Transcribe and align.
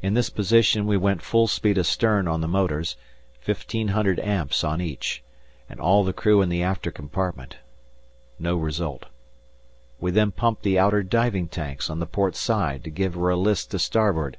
In 0.00 0.14
this 0.14 0.30
position 0.30 0.86
we 0.86 0.96
went 0.96 1.22
full 1.22 1.48
speed 1.48 1.76
astern 1.76 2.28
on 2.28 2.40
the 2.40 2.46
motors, 2.46 2.94
1,500 3.44 4.20
amps 4.20 4.62
on 4.62 4.80
each, 4.80 5.24
and 5.68 5.80
all 5.80 6.04
the 6.04 6.12
crew 6.12 6.40
in 6.40 6.48
the 6.50 6.62
after 6.62 6.92
compartment. 6.92 7.56
No 8.38 8.54
result. 8.54 9.06
We 9.98 10.12
then 10.12 10.30
pumped 10.30 10.62
the 10.62 10.78
outer 10.78 11.02
diving 11.02 11.48
tanks 11.48 11.90
on 11.90 11.98
the 11.98 12.06
port 12.06 12.36
side 12.36 12.84
to 12.84 12.90
give 12.90 13.14
her 13.14 13.28
a 13.28 13.34
list 13.34 13.72
to 13.72 13.80
starboard. 13.80 14.36